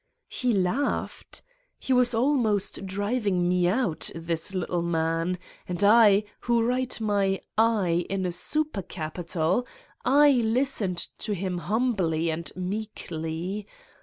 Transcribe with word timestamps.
He 0.29 0.51
laughed! 0.51 1.43
He 1.77 1.93
was 1.93 2.15
almost 2.15 2.87
driving 2.87 3.47
Me 3.47 3.67
out, 3.67 4.09
this 4.15 4.51
little 4.55 4.81
man, 4.81 5.37
and 5.67 5.83
I, 5.83 6.23
who 6.39 6.63
write 6.63 6.99
my 6.99 7.39
"I" 7.55 8.07
in 8.09 8.25
a 8.25 8.31
super 8.31 8.81
capital, 8.81 9.67
I 10.03 10.31
listened 10.31 11.07
to 11.19 11.33
him 11.35 11.59
humbly 11.59 12.31
and 12.31 12.51
meekly. 12.55 13.67